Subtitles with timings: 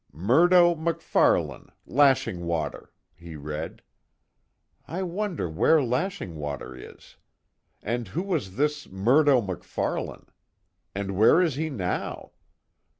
[0.11, 3.83] "Murdo MacFarlane, Lashing Water," he read,
[4.87, 7.17] "I wonder where Lashing Water is?
[7.83, 10.25] And who was this Murdo MacFarlane?
[10.95, 12.31] And where is he now?